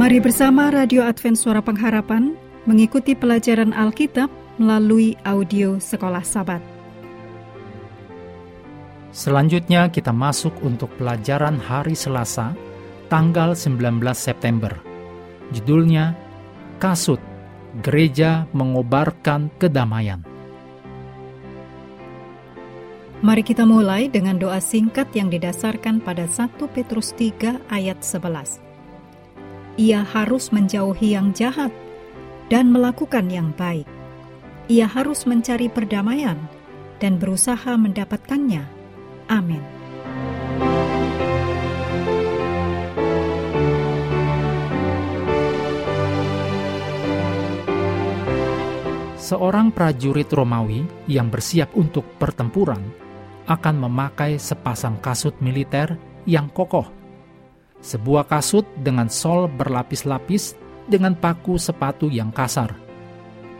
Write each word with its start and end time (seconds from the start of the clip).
Mari 0.00 0.16
bersama 0.16 0.72
Radio 0.72 1.04
Advent 1.04 1.36
Suara 1.36 1.60
Pengharapan 1.60 2.32
mengikuti 2.64 3.12
pelajaran 3.12 3.76
Alkitab 3.76 4.32
melalui 4.56 5.12
audio 5.28 5.76
Sekolah 5.76 6.24
Sabat. 6.24 6.64
Selanjutnya 9.12 9.92
kita 9.92 10.08
masuk 10.08 10.56
untuk 10.64 10.88
pelajaran 10.96 11.60
hari 11.60 11.92
Selasa, 11.92 12.56
tanggal 13.12 13.52
19 13.52 14.00
September. 14.16 14.72
Judulnya 15.52 16.16
Kasut, 16.80 17.20
Gereja 17.84 18.48
Mengobarkan 18.56 19.52
Kedamaian. 19.60 20.24
Mari 23.20 23.44
kita 23.44 23.68
mulai 23.68 24.08
dengan 24.08 24.40
doa 24.40 24.64
singkat 24.64 25.12
yang 25.12 25.28
didasarkan 25.28 26.00
pada 26.00 26.24
1 26.24 26.56
Petrus 26.72 27.12
3 27.12 27.68
ayat 27.68 28.00
11 28.00 28.69
ia 29.78 30.02
harus 30.02 30.50
menjauhi 30.50 31.14
yang 31.14 31.30
jahat 31.30 31.70
dan 32.50 32.74
melakukan 32.74 33.30
yang 33.30 33.54
baik. 33.54 33.86
Ia 34.66 34.86
harus 34.86 35.26
mencari 35.26 35.70
perdamaian 35.70 36.38
dan 36.98 37.18
berusaha 37.18 37.74
mendapatkannya. 37.78 38.66
Amin. 39.30 39.62
Seorang 49.30 49.70
prajurit 49.70 50.26
Romawi 50.26 50.82
yang 51.06 51.30
bersiap 51.30 51.70
untuk 51.78 52.02
pertempuran 52.18 52.82
akan 53.46 53.76
memakai 53.78 54.42
sepasang 54.42 54.98
kasut 54.98 55.38
militer 55.38 55.94
yang 56.26 56.50
kokoh 56.50 56.99
sebuah 57.80 58.28
kasut 58.28 58.64
dengan 58.80 59.08
sol 59.08 59.48
berlapis-lapis 59.48 60.56
dengan 60.88 61.16
paku 61.16 61.56
sepatu 61.56 62.08
yang 62.08 62.32
kasar. 62.32 62.72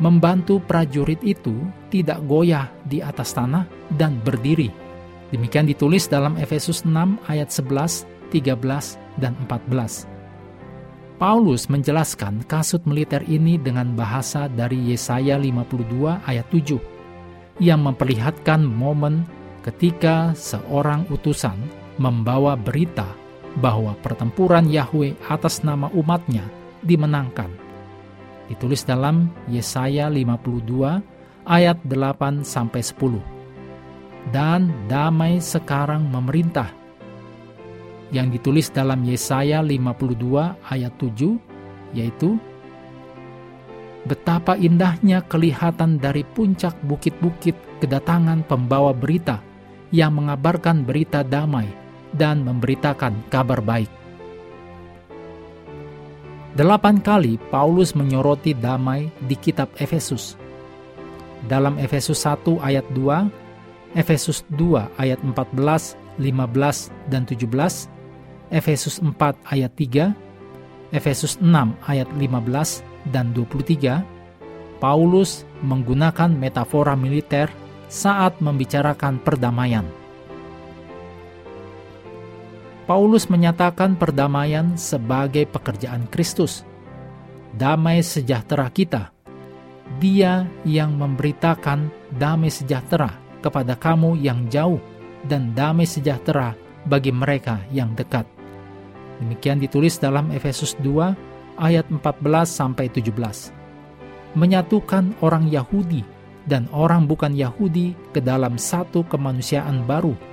Membantu 0.01 0.65
prajurit 0.65 1.21
itu 1.21 1.53
tidak 1.93 2.25
goyah 2.25 2.73
di 2.89 3.05
atas 3.05 3.37
tanah 3.37 3.69
dan 4.01 4.17
berdiri. 4.25 4.73
Demikian 5.29 5.69
ditulis 5.69 6.09
dalam 6.09 6.41
Efesus 6.41 6.89
6 6.89 7.21
ayat 7.29 7.53
11, 7.53 8.09
13, 8.33 8.97
dan 9.21 9.37
14. 9.45 10.09
Paulus 11.21 11.69
menjelaskan 11.69 12.49
kasut 12.49 12.81
militer 12.89 13.21
ini 13.29 13.61
dengan 13.61 13.93
bahasa 13.93 14.49
dari 14.49 14.81
Yesaya 14.89 15.37
52 15.37 16.25
ayat 16.25 16.49
7 16.49 17.61
yang 17.61 17.85
memperlihatkan 17.85 18.65
momen 18.65 19.29
ketika 19.61 20.33
seorang 20.33 21.05
utusan 21.13 21.61
membawa 22.01 22.57
berita 22.57 23.20
bahwa 23.59 23.99
pertempuran 23.99 24.71
Yahweh 24.71 25.19
atas 25.27 25.67
nama 25.67 25.91
umatnya 25.91 26.47
dimenangkan. 26.85 27.51
Ditulis 28.47 28.83
dalam 28.87 29.31
Yesaya 29.51 30.11
52 30.11 31.47
ayat 31.47 31.79
8 31.87 32.47
sampai 32.47 32.83
10. 32.83 33.19
Dan 34.31 34.71
damai 34.87 35.41
sekarang 35.41 36.07
memerintah. 36.07 36.71
Yang 38.11 38.27
ditulis 38.39 38.67
dalam 38.75 39.07
Yesaya 39.07 39.63
52 39.63 40.59
ayat 40.67 40.93
7 40.99 41.95
yaitu 41.95 42.39
Betapa 44.01 44.57
indahnya 44.57 45.21
kelihatan 45.29 46.01
dari 46.01 46.25
puncak 46.25 46.73
bukit-bukit 46.83 47.53
kedatangan 47.85 48.49
pembawa 48.49 48.97
berita 48.97 49.45
yang 49.93 50.17
mengabarkan 50.17 50.89
berita 50.89 51.21
damai 51.21 51.69
dan 52.15 52.43
memberitakan 52.43 53.15
kabar 53.29 53.63
baik. 53.63 53.91
Delapan 56.51 56.99
kali 56.99 57.39
Paulus 57.49 57.95
menyoroti 57.95 58.59
damai 58.59 59.07
di 59.23 59.39
kitab 59.39 59.71
Efesus. 59.79 60.35
Dalam 61.47 61.79
Efesus 61.79 62.27
1 62.27 62.59
ayat 62.59 62.85
2, 62.93 63.31
Efesus 63.95 64.43
2 64.59 64.91
ayat 64.99 65.23
14, 65.23 65.95
15, 66.19 66.91
dan 67.07 67.23
17, 67.23 67.87
Efesus 68.51 68.99
4 68.99 69.15
ayat 69.47 69.73
3, 69.79 70.11
Efesus 70.91 71.39
6 71.39 71.47
ayat 71.87 72.11
15 72.19 72.83
dan 73.15 73.31
23, 73.31 74.03
Paulus 74.83 75.47
menggunakan 75.63 76.35
metafora 76.35 76.99
militer 76.99 77.47
saat 77.87 78.39
membicarakan 78.43 79.23
perdamaian. 79.23 79.87
Paulus 82.91 83.31
menyatakan 83.31 83.95
perdamaian 83.95 84.75
sebagai 84.75 85.47
pekerjaan 85.47 86.11
Kristus. 86.11 86.67
Damai 87.55 88.03
sejahtera 88.03 88.67
kita. 88.67 89.15
Dia 90.03 90.51
yang 90.67 90.99
memberitakan 90.99 91.87
damai 92.11 92.51
sejahtera 92.51 93.15
kepada 93.47 93.79
kamu 93.79 94.19
yang 94.19 94.51
jauh 94.51 94.83
dan 95.23 95.55
damai 95.55 95.87
sejahtera 95.87 96.59
bagi 96.83 97.15
mereka 97.15 97.63
yang 97.71 97.95
dekat. 97.95 98.27
Demikian 99.23 99.63
ditulis 99.63 99.95
dalam 100.03 100.35
Efesus 100.35 100.75
2 100.83 101.63
ayat 101.63 101.87
14 101.87 102.03
sampai 102.43 102.91
17. 102.91 104.35
Menyatukan 104.35 105.15
orang 105.23 105.47
Yahudi 105.47 106.03
dan 106.43 106.67
orang 106.75 107.07
bukan 107.07 107.39
Yahudi 107.39 107.95
ke 108.11 108.19
dalam 108.19 108.59
satu 108.59 109.07
kemanusiaan 109.07 109.87
baru 109.87 110.30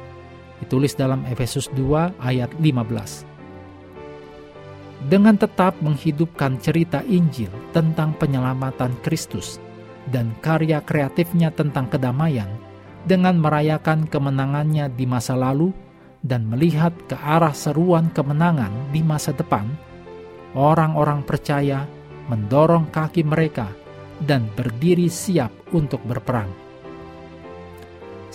Ditulis 0.57 0.97
dalam 0.97 1.21
Efesus 1.29 1.69
2 1.77 2.17
ayat 2.17 2.49
15. 2.57 3.25
Dengan 5.05 5.37
tetap 5.37 5.77
menghidupkan 5.79 6.57
cerita 6.57 7.05
Injil 7.05 7.53
tentang 7.69 8.17
penyelamatan 8.17 8.97
Kristus 9.05 9.61
dan 10.09 10.33
karya 10.41 10.81
kreatifnya 10.81 11.53
tentang 11.53 11.85
kedamaian 11.85 12.49
dengan 13.05 13.37
merayakan 13.37 14.09
kemenangannya 14.09 14.89
di 14.89 15.05
masa 15.05 15.37
lalu 15.37 15.69
dan 16.25 16.49
melihat 16.49 16.91
ke 17.05 17.13
arah 17.13 17.53
seruan 17.53 18.09
kemenangan 18.09 18.73
di 18.89 19.05
masa 19.05 19.31
depan, 19.37 19.69
orang-orang 20.57 21.21
percaya 21.21 21.85
mendorong 22.27 22.89
kaki 22.89 23.21
mereka 23.21 23.69
dan 24.17 24.49
berdiri 24.57 25.07
siap 25.07 25.53
untuk 25.71 26.01
berperang 26.03 26.66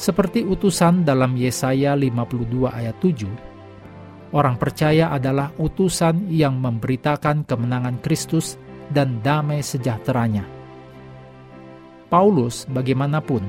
seperti 0.03 0.43
utusan 0.43 1.07
dalam 1.07 1.39
Yesaya 1.39 1.95
52 1.95 2.67
ayat 2.67 2.99
7, 2.99 4.35
orang 4.35 4.59
percaya 4.59 5.15
adalah 5.15 5.55
utusan 5.63 6.27
yang 6.27 6.59
memberitakan 6.59 7.47
kemenangan 7.47 8.03
Kristus 8.03 8.59
dan 8.91 9.23
damai 9.23 9.63
sejahteranya. 9.63 10.43
Paulus 12.11 12.67
bagaimanapun 12.67 13.47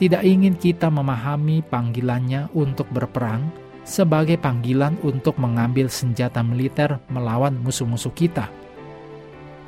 tidak 0.00 0.24
ingin 0.24 0.56
kita 0.56 0.88
memahami 0.88 1.60
panggilannya 1.68 2.48
untuk 2.56 2.88
berperang 2.88 3.52
sebagai 3.84 4.40
panggilan 4.40 4.96
untuk 5.04 5.36
mengambil 5.36 5.92
senjata 5.92 6.40
militer 6.40 6.96
melawan 7.12 7.60
musuh-musuh 7.60 8.16
kita. 8.16 8.48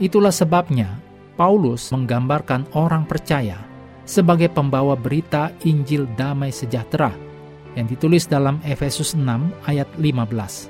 Itulah 0.01 0.33
sebabnya 0.33 0.97
Paulus 1.37 1.93
menggambarkan 1.93 2.73
orang 2.73 3.05
percaya 3.05 3.72
sebagai 4.03 4.51
pembawa 4.51 4.99
berita 4.99 5.55
Injil 5.63 6.11
damai 6.19 6.51
sejahtera 6.51 7.15
yang 7.79 7.89
ditulis 7.89 8.29
dalam 8.29 8.61
Efesus 8.67 9.17
6 9.17 9.25
ayat 9.65 9.89
15. 9.97 10.69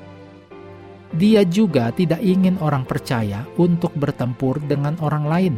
Dia 1.13 1.45
juga 1.45 1.93
tidak 1.93 2.25
ingin 2.25 2.57
orang 2.65 2.89
percaya 2.89 3.45
untuk 3.61 3.93
bertempur 3.93 4.57
dengan 4.65 4.97
orang 5.05 5.25
lain, 5.29 5.55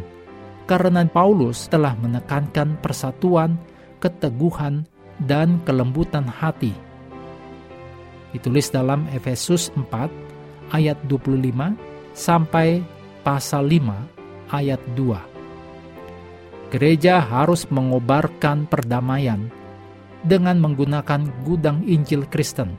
karena 0.67 1.07
Paulus 1.07 1.71
telah 1.71 1.95
menekankan 1.95 2.75
persatuan, 2.83 3.55
keteguhan, 4.03 4.83
dan 5.23 5.63
kelembutan 5.63 6.27
hati. 6.27 6.75
Ditulis 8.35 8.67
dalam 8.67 9.07
Efesus 9.15 9.71
4 9.79 10.75
ayat 10.75 10.99
25 11.07 11.71
sampai 12.11 12.83
pasal 13.23 13.63
5 13.71 14.51
ayat 14.51 14.81
2 14.91 15.34
gereja 16.75 17.23
harus 17.23 17.63
mengobarkan 17.71 18.67
perdamaian 18.67 19.47
dengan 20.27 20.59
menggunakan 20.59 21.23
gudang 21.47 21.79
Injil 21.87 22.27
Kristen, 22.27 22.75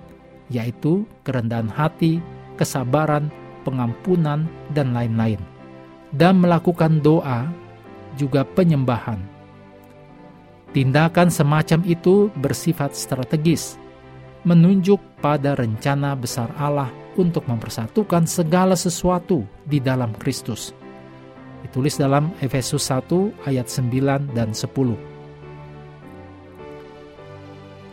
yaitu 0.53 1.09
kerendahan 1.25 1.73
hati, 1.73 2.21
kesabaran, 2.61 3.33
pengampunan, 3.65 4.45
dan 4.77 4.93
lain-lain, 4.93 5.41
dan 6.13 6.37
melakukan 6.37 7.01
doa 7.01 7.49
juga 8.21 8.45
penyembahan. 8.45 9.17
Tindakan 10.77 11.33
semacam 11.33 11.81
itu 11.89 12.29
bersifat 12.37 12.93
strategis, 12.93 13.81
menunjuk 14.45 15.01
pada 15.25 15.57
rencana 15.57 16.13
besar 16.13 16.53
Allah 16.61 16.93
untuk 17.17 17.49
mempersatukan 17.49 18.29
segala 18.29 18.77
sesuatu 18.77 19.49
di 19.65 19.81
dalam 19.81 20.13
Kristus 20.21 20.77
Ditulis 21.67 21.99
dalam 21.99 22.31
Efesus 22.39 22.87
1 22.87 23.43
ayat 23.43 23.67
9 23.67 24.39
dan 24.39 24.55
10. 24.55 24.95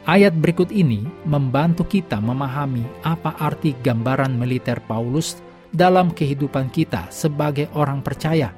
Ayat 0.05 0.37
berikut 0.37 0.69
ini 0.69 1.09
membantu 1.25 1.89
kita 1.89 2.21
memahami 2.21 2.85
apa 3.01 3.33
arti 3.33 3.73
gambaran 3.73 4.37
militer 4.37 4.77
Paulus 4.85 5.41
dalam 5.73 6.13
kehidupan 6.13 6.69
kita 6.69 7.09
sebagai 7.09 7.65
orang 7.73 8.05
percaya. 8.05 8.53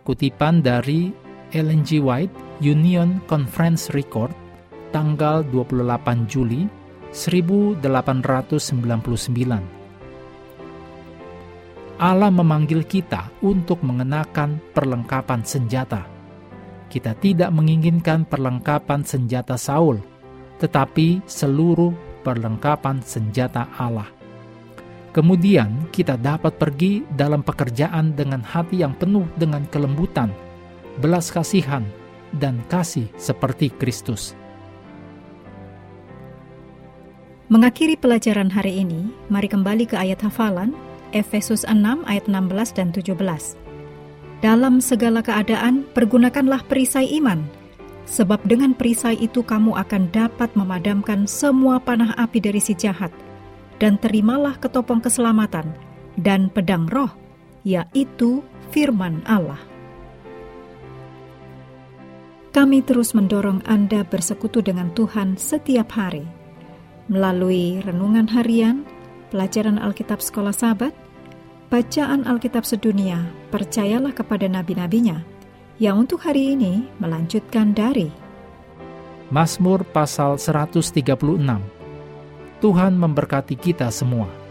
Kutipan 0.00 0.64
dari 0.64 1.12
Ellen 1.52 1.84
G. 1.84 2.00
White, 2.00 2.64
Union 2.64 3.20
Conference 3.28 3.92
Record, 3.92 4.32
tanggal 4.96 5.44
28 5.44 6.24
Juli 6.24 6.64
1899. 7.12 9.77
Allah 11.98 12.30
memanggil 12.30 12.86
kita 12.86 13.26
untuk 13.42 13.82
mengenakan 13.82 14.62
perlengkapan 14.70 15.42
senjata. 15.42 16.06
Kita 16.86 17.10
tidak 17.18 17.50
menginginkan 17.50 18.22
perlengkapan 18.22 19.02
senjata 19.02 19.58
Saul, 19.58 19.98
tetapi 20.62 21.26
seluruh 21.26 21.90
perlengkapan 22.22 23.02
senjata 23.02 23.66
Allah. 23.74 24.06
Kemudian 25.10 25.90
kita 25.90 26.14
dapat 26.14 26.54
pergi 26.54 27.02
dalam 27.18 27.42
pekerjaan 27.42 28.14
dengan 28.14 28.46
hati 28.46 28.86
yang 28.86 28.94
penuh 28.94 29.26
dengan 29.34 29.66
kelembutan, 29.66 30.30
belas 31.02 31.34
kasihan, 31.34 31.82
dan 32.30 32.62
kasih 32.70 33.10
seperti 33.18 33.74
Kristus. 33.74 34.38
Mengakhiri 37.50 37.98
pelajaran 37.98 38.54
hari 38.54 38.86
ini, 38.86 39.10
mari 39.26 39.50
kembali 39.50 39.88
ke 39.90 39.96
ayat 39.98 40.22
hafalan 40.22 40.76
Efesus 41.12 41.64
6 41.68 42.04
ayat 42.04 42.24
16 42.26 42.76
dan 42.76 42.88
17. 42.94 43.14
Dalam 44.38 44.78
segala 44.78 45.24
keadaan, 45.24 45.88
pergunakanlah 45.92 46.62
perisai 46.66 47.10
iman, 47.18 47.42
sebab 48.06 48.38
dengan 48.46 48.72
perisai 48.72 49.18
itu 49.18 49.42
kamu 49.42 49.74
akan 49.74 50.10
dapat 50.14 50.52
memadamkan 50.54 51.26
semua 51.26 51.82
panah 51.82 52.14
api 52.14 52.38
dari 52.38 52.62
si 52.62 52.72
jahat, 52.72 53.10
dan 53.82 53.98
terimalah 53.98 54.54
ketopong 54.62 55.02
keselamatan 55.02 55.66
dan 56.18 56.46
pedang 56.50 56.86
roh, 56.86 57.10
yaitu 57.66 58.40
firman 58.70 59.20
Allah. 59.26 59.58
Kami 62.54 62.82
terus 62.82 63.12
mendorong 63.12 63.62
Anda 63.66 64.06
bersekutu 64.06 64.62
dengan 64.62 64.90
Tuhan 64.94 65.38
setiap 65.38 65.94
hari– 65.94 66.26
melalui 67.08 67.80
renungan 67.82 68.28
harian, 68.28 68.84
pelajaran 69.28 69.76
Alkitab 69.76 70.20
sekolah 70.20 70.52
sahabat, 70.52 70.92
bacaan 71.68 72.24
Alkitab 72.24 72.64
sedunia, 72.64 73.28
percayalah 73.52 74.12
kepada 74.16 74.48
nabi-nabinya, 74.48 75.20
yang 75.76 76.00
untuk 76.02 76.24
hari 76.24 76.56
ini 76.56 76.88
melanjutkan 76.98 77.76
dari 77.76 78.08
Mazmur 79.28 79.84
pasal 79.84 80.40
136. 80.40 81.04
Tuhan 82.58 82.92
memberkati 82.96 83.54
kita 83.60 83.92
semua. 83.92 84.47